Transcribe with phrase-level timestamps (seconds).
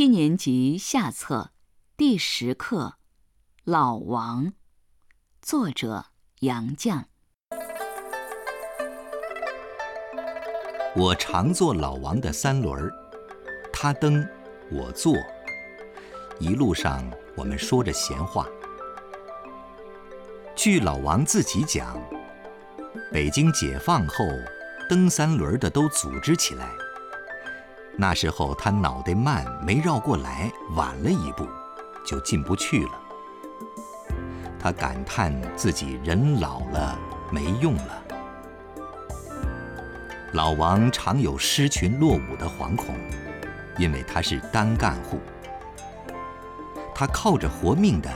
[0.00, 1.50] 七年级下册
[1.94, 2.94] 第十课
[3.64, 4.46] 《老王》，
[5.42, 6.06] 作者
[6.38, 7.04] 杨绛。
[10.96, 12.90] 我常坐老王的三轮儿，
[13.70, 14.26] 他蹬，
[14.72, 15.14] 我坐。
[16.38, 17.04] 一路上
[17.36, 18.48] 我们说着闲话。
[20.56, 22.02] 据老王自己讲，
[23.12, 24.24] 北京解放后，
[24.88, 26.70] 蹬三轮的都组织起来。
[28.00, 31.46] 那时候他脑袋慢，没绕过来，晚了一步，
[32.02, 32.92] 就进不去了。
[34.58, 36.98] 他感叹自己人老了，
[37.30, 38.02] 没用了。
[40.32, 42.94] 老王常有失群落伍的惶恐，
[43.76, 45.20] 因为他是单干户。
[46.94, 48.10] 他靠着活命的，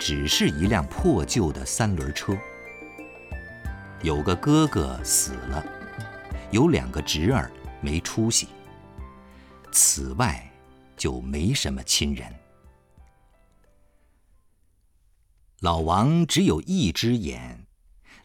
[0.00, 2.36] 只是一辆破旧的三轮车。
[4.02, 5.64] 有个哥哥死了，
[6.50, 7.48] 有两个侄儿
[7.80, 8.48] 没出息。
[9.72, 10.50] 此外，
[10.96, 12.34] 就没什么亲人。
[15.60, 17.66] 老王只有一只眼，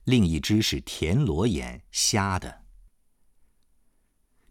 [0.05, 2.63] 另一只是田螺眼，瞎的。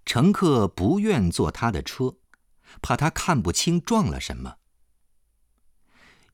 [0.04, 2.16] 乘客不愿坐他的车，
[2.82, 4.56] 怕他看不清撞了什么。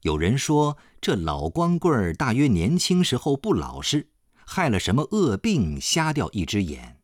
[0.03, 4.11] 有人说这老光棍儿大约年轻时候不老实，
[4.47, 7.00] 害了什么恶病，瞎掉一只眼。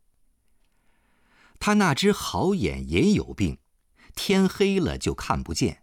[1.58, 3.58] 他那只好眼也有病，
[4.14, 5.82] 天黑了就看不见。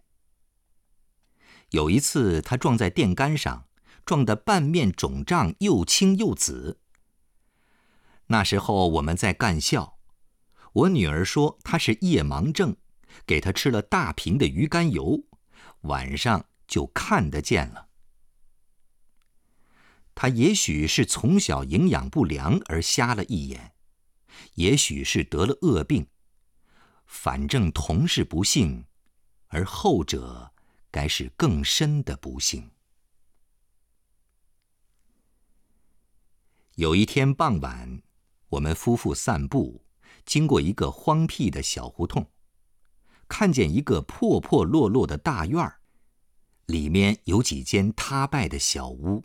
[1.70, 3.66] 有一次他撞在电杆上，
[4.04, 6.80] 撞得半面肿胀，又青又紫。
[8.28, 9.98] 那时候我们在干校。
[10.72, 12.76] 我女儿说她是夜盲症，
[13.24, 15.24] 给她吃了大瓶的鱼肝油，
[15.82, 17.88] 晚上就看得见了。
[20.16, 23.73] 她也许是从小营养不良而瞎了一眼，
[24.54, 26.06] 也许是得了恶病，
[27.06, 28.84] 反正同是不幸，
[29.48, 30.52] 而后者
[30.90, 32.70] 该是更深的不幸。
[36.76, 38.02] 有一天傍晚，
[38.48, 39.84] 我们夫妇散步。
[40.24, 42.26] 经过一个荒僻的小胡同，
[43.28, 45.80] 看见一个破破落落的大院儿，
[46.64, 49.22] 里面有几间塌败的小屋。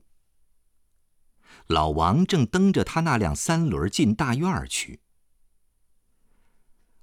[1.68, 5.02] 老王正蹬着他那辆三轮进大院去。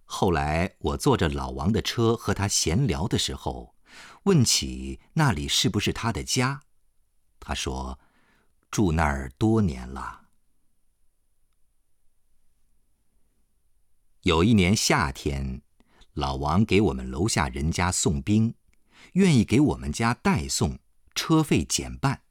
[0.04, 3.74] 后来我坐着老王的车和他闲聊的时候，
[4.24, 6.62] 问起那里是不是他的家，
[7.40, 7.98] 他说
[8.70, 10.26] ：“住那儿多年了。”
[14.22, 15.62] 有一年夏天，
[16.12, 18.56] 老王给我们楼下人家送冰，
[19.12, 20.80] 愿意给我们家代送，
[21.14, 22.25] 车费减半。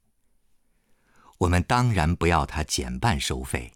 [1.39, 3.73] 我们当然不要他减半收费。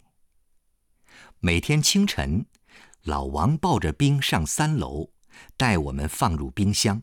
[1.38, 2.46] 每天清晨，
[3.02, 5.10] 老王抱着冰上三楼，
[5.56, 7.02] 带我们放入冰箱。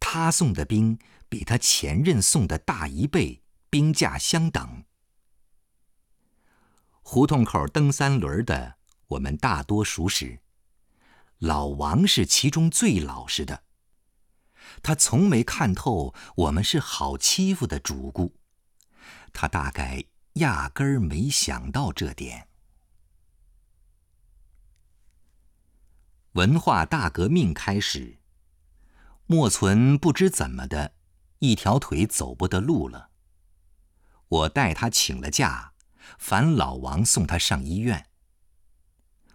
[0.00, 4.84] 他送的冰比他前任送的大一倍，冰价相等。
[7.00, 8.78] 胡同口蹬三轮的。
[9.08, 10.40] 我们大多熟识，
[11.36, 13.64] 老王是其中最老实的。
[14.82, 18.34] 他从没看透我们是好欺负的主顾，
[19.32, 20.04] 他大概
[20.34, 22.48] 压根儿没想到这点。
[26.32, 28.18] 文化大革命开始，
[29.26, 30.94] 莫存不知怎么的，
[31.40, 33.10] 一条腿走不得路了。
[34.28, 35.74] 我代他请了假，
[36.18, 38.06] 烦老王送他上医院。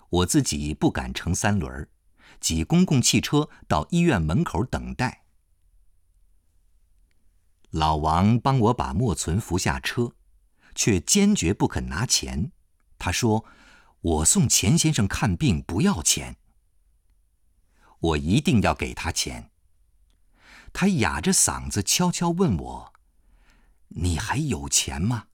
[0.10, 1.88] 我自己不敢乘三轮，
[2.40, 5.27] 挤公共汽车到医院门口等待。
[7.72, 10.14] 老王帮我把莫存扶下车，
[10.74, 12.52] 却坚决不肯拿钱。
[12.98, 13.46] 他说
[14.02, 16.38] ：“我送钱先生看病不要钱。”
[18.00, 19.52] 我一定要给他钱。
[20.72, 22.94] 他哑着嗓子悄悄问我
[23.90, 25.28] ：“你还有钱吗？”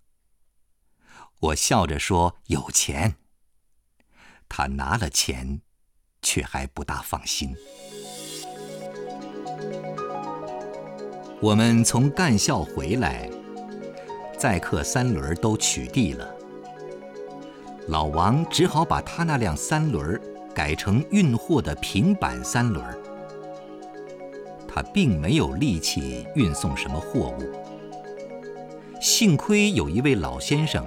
[1.39, 3.17] 我笑着说：“有钱。”
[4.47, 5.61] 他拿了钱，
[6.21, 7.55] 却还不大放心。
[11.43, 13.29] 我们从干校回来，
[14.37, 16.25] 载客三轮都取缔了。
[17.89, 20.17] 老王只好把他那辆三轮
[20.55, 22.81] 改成运货的平板三轮。
[24.65, 27.51] 他并没有力气运送什么货物。
[29.01, 30.85] 幸亏有一位老先生，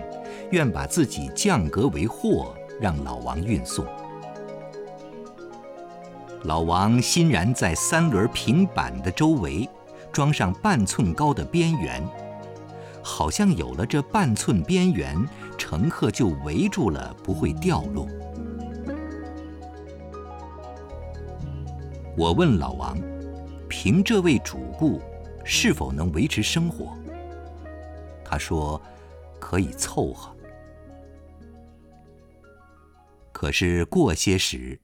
[0.52, 2.54] 愿把自己降格为货。
[2.80, 3.86] 让老王运送。
[6.44, 9.66] 老王欣然在三轮平板的周围
[10.16, 12.02] 装上半寸高的边缘，
[13.04, 15.14] 好像有了这半寸边缘，
[15.58, 18.08] 乘客就围住了，不会掉落。
[22.16, 22.98] 我问老王
[23.68, 25.02] ：“凭这位主顾，
[25.44, 26.96] 是否能维持生活？”
[28.24, 28.80] 他说
[29.38, 30.34] ：“可以凑合。”
[33.32, 34.80] 可是过些时，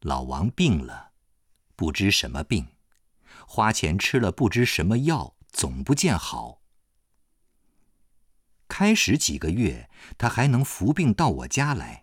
[0.00, 1.10] 老王病了，
[1.76, 2.66] 不知什么病，
[3.46, 6.62] 花钱吃了不知什么药，总不见好。
[8.66, 9.88] 开始几个月，
[10.18, 12.02] 他还能服病到我家来。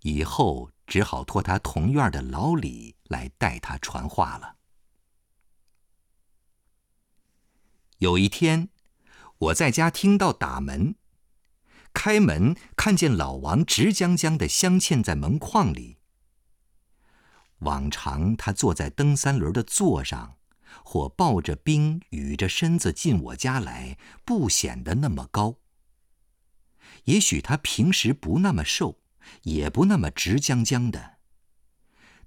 [0.00, 4.56] 以后只好托他同院的老李来代他传话了。
[7.98, 8.70] 有一天，
[9.36, 10.94] 我在家听到打门，
[11.92, 15.99] 开门看见老王直僵僵的镶嵌在门框里。
[17.60, 20.36] 往常他坐在蹬三轮的座上，
[20.84, 25.56] 或抱着冰倚着身子进我家来，不显得那么高。
[27.04, 29.00] 也许他平时不那么瘦，
[29.42, 31.18] 也不那么直僵僵的。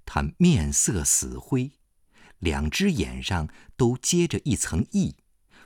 [0.04, 1.72] 他面色死灰，
[2.38, 5.14] 两只眼上都接着一层翳，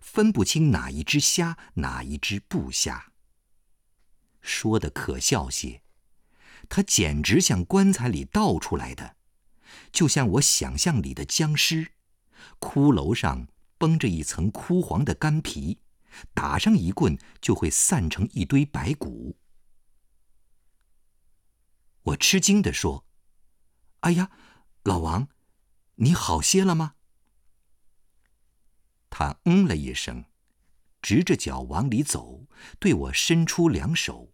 [0.00, 3.12] 分不清哪一只瞎，哪一只不瞎。
[4.40, 5.82] 说的可笑些，
[6.68, 9.16] 他简直像棺材里倒出来的。
[9.92, 11.92] 就像我想象里的僵尸，
[12.60, 13.48] 骷髅上
[13.78, 15.80] 绷着一层枯黄的干皮，
[16.34, 19.36] 打上一棍就会散成一堆白骨。
[22.02, 23.06] 我吃惊地说
[24.00, 24.30] ：“哎呀，
[24.84, 25.28] 老王，
[25.96, 26.94] 你好些了吗？”
[29.10, 30.24] 他嗯了一声，
[31.02, 32.46] 直着脚往里走，
[32.78, 34.32] 对我伸出两手。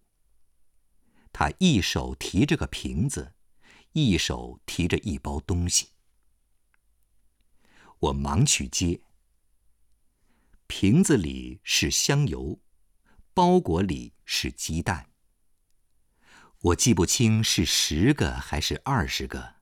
[1.32, 3.34] 他一手提着个瓶子。
[3.94, 5.91] 一手提着一包东西，
[8.00, 9.00] 我忙去接。
[10.67, 12.58] 瓶子里是香油，
[13.32, 15.11] 包裹里是鸡蛋。
[16.58, 19.58] 我记不清是十个还是二十个，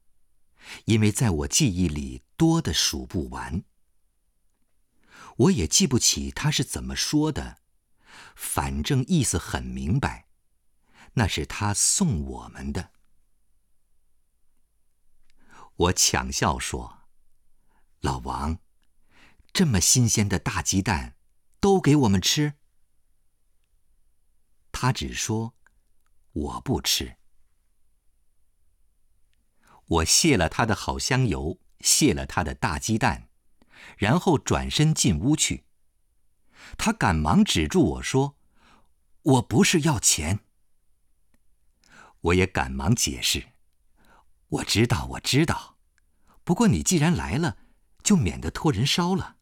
[0.86, 3.64] 因为在我记忆里多的数不完。
[5.36, 7.58] 我也记不起他是怎么说的，
[8.34, 10.28] 反正意思很明白，
[11.12, 12.92] 那是他送我们的。
[15.82, 17.08] 我抢笑说
[18.00, 18.58] ：“老王，
[19.52, 21.16] 这么新鲜的大鸡蛋，
[21.58, 22.54] 都给我们吃？”
[24.70, 25.54] 他只说
[26.32, 27.16] ：“我不吃。”
[29.86, 33.28] 我谢了他的好香油，谢了他的大鸡蛋，
[33.96, 35.64] 然后转身进屋去。
[36.78, 38.36] 他赶忙止住我说
[39.22, 40.40] ：“我不是要钱。”
[42.20, 43.48] 我也赶忙解释。
[44.48, 45.71] 我知道，我知道。
[46.44, 47.56] 不过你既然来了，
[48.02, 49.36] 就免得托人烧了。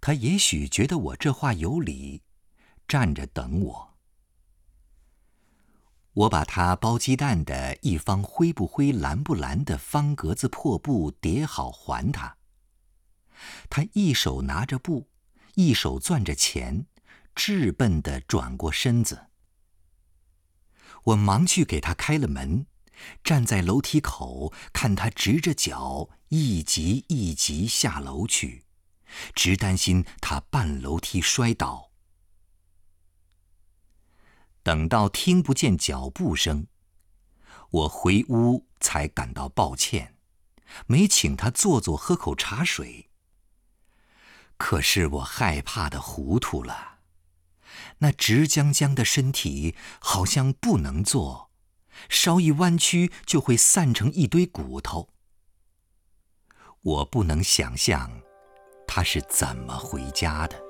[0.00, 2.22] 他也许觉得我这话有理，
[2.88, 3.94] 站着等我。
[6.14, 12.36] 我把他包鸡蛋的一方灰不灰、蓝不蓝的方格子破布叠好还他。
[13.70, 15.08] 他一手拿着布，
[15.54, 16.86] 一手攥着钱，
[17.34, 19.28] 质笨的转过身子。
[21.04, 22.66] 我忙去给他开了门，
[23.24, 28.64] 站在楼梯口看他直着脚一级一级下楼去，
[29.34, 31.90] 直担心他半楼梯摔倒。
[34.62, 36.66] 等到听不见脚步声，
[37.70, 40.16] 我回屋才感到抱歉，
[40.86, 43.10] 没请他坐坐喝口茶水。
[44.56, 47.00] 可是我害怕的糊涂了。
[47.98, 51.51] 那直僵僵的身体好像不能坐，
[52.08, 55.08] 稍一弯曲就会散成一堆骨头。
[56.82, 58.10] 我不能想象
[58.86, 60.60] 他是怎么回家的。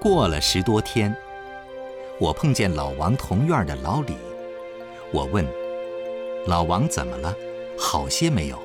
[0.00, 1.16] 过了十多天，
[2.20, 4.16] 我碰见老王同院的老李，
[5.12, 5.44] 我问
[6.46, 7.34] ：“老王怎么了？
[7.78, 8.62] 好些没有？”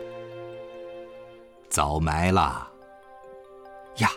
[1.69, 2.69] 早埋了。
[3.97, 4.11] 呀。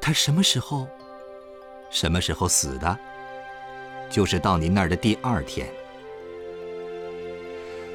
[0.00, 0.88] 他什么时候？
[1.88, 2.98] 什么时候死的？
[4.12, 5.66] 就是到您那儿的第二天。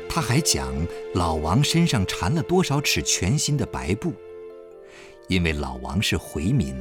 [0.10, 0.74] 他还讲
[1.14, 4.12] 老王身上缠了多少尺全新的白布，
[5.28, 6.76] 因为老王是回民，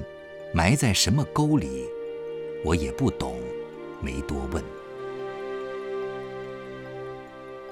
[0.55, 1.85] 埋在什么沟里，
[2.65, 3.39] 我也不懂，
[4.01, 4.65] 没多问。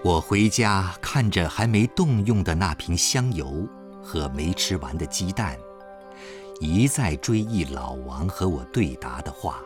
[0.03, 3.67] 我回家看着还没动用的那瓶香油
[4.03, 5.59] 和没吃完的鸡蛋。
[6.61, 9.65] 一再追忆老王和我对答的话，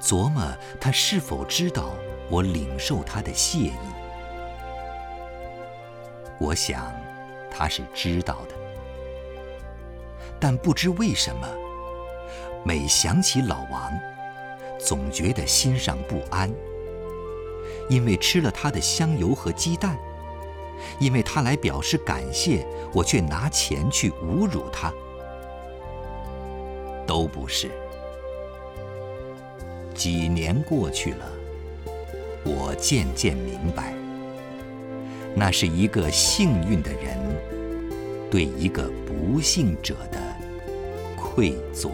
[0.00, 0.42] 琢磨
[0.80, 1.94] 他是否知道
[2.30, 3.72] 我领受他的谢意。
[6.38, 6.92] 我想
[7.50, 8.54] 他是知道的，
[10.40, 11.48] 但不知为什么，
[12.64, 13.92] 每想起老王，
[14.78, 16.50] 总觉得心上不安。
[17.88, 19.96] 因为吃了他的香油和鸡蛋？
[20.98, 24.92] 因为他来表示感谢，我却拿钱去侮辱他？
[27.06, 27.70] 都不是。
[29.94, 31.26] 几年过去了，
[32.44, 33.94] 我渐渐明白，
[35.34, 37.16] 那是一个幸运的人
[38.30, 40.18] 对一个不幸者的
[41.16, 41.90] 愧疚。